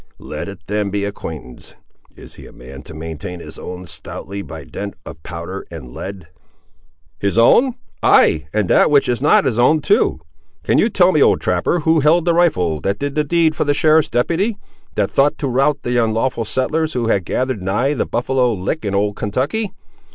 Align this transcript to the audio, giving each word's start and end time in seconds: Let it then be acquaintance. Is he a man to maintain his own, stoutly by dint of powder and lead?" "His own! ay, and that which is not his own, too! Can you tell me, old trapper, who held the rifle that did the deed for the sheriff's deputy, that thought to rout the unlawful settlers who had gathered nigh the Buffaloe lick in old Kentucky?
Let 0.17 0.49
it 0.49 0.61
then 0.65 0.89
be 0.89 1.05
acquaintance. 1.05 1.75
Is 2.15 2.33
he 2.33 2.47
a 2.47 2.51
man 2.51 2.81
to 2.85 2.95
maintain 2.95 3.39
his 3.39 3.59
own, 3.59 3.85
stoutly 3.85 4.41
by 4.41 4.63
dint 4.63 4.95
of 5.05 5.21
powder 5.21 5.63
and 5.69 5.93
lead?" 5.93 6.27
"His 7.19 7.37
own! 7.37 7.75
ay, 8.01 8.47
and 8.51 8.67
that 8.67 8.89
which 8.89 9.07
is 9.07 9.21
not 9.21 9.45
his 9.45 9.59
own, 9.59 9.79
too! 9.79 10.19
Can 10.63 10.79
you 10.79 10.89
tell 10.89 11.11
me, 11.11 11.21
old 11.21 11.39
trapper, 11.39 11.81
who 11.81 11.99
held 11.99 12.25
the 12.25 12.33
rifle 12.33 12.81
that 12.81 12.97
did 12.97 13.13
the 13.13 13.23
deed 13.23 13.55
for 13.55 13.63
the 13.63 13.75
sheriff's 13.75 14.09
deputy, 14.09 14.57
that 14.95 15.07
thought 15.11 15.37
to 15.37 15.47
rout 15.47 15.83
the 15.83 15.97
unlawful 16.03 16.45
settlers 16.45 16.93
who 16.93 17.05
had 17.05 17.23
gathered 17.23 17.61
nigh 17.61 17.93
the 17.93 18.07
Buffaloe 18.07 18.51
lick 18.53 18.83
in 18.83 18.95
old 18.95 19.15
Kentucky? 19.17 19.71